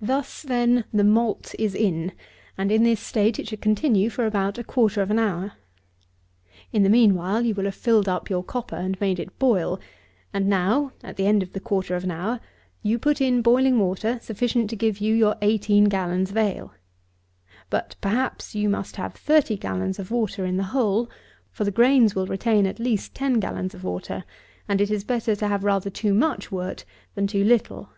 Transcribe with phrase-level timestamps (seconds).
[0.00, 2.12] Thus, then, the malt is in;
[2.56, 5.54] and in this state it should continue for about a quarter of an hour.
[6.72, 9.80] In the mean while you will have filled up your copper, and made it boil;
[10.32, 12.38] and now (at the end of the quarter of an hour)
[12.80, 16.72] you put in boiling water sufficient to give you your eighteen gallons of ale.
[17.68, 21.10] But, perhaps, you must have thirty gallons of water in the whole;
[21.50, 24.22] for the grains will retain at least ten gallons of water;
[24.68, 26.84] and it is better to have rather too much wort
[27.16, 27.88] than too little.